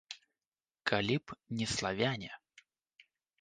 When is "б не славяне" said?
1.17-2.31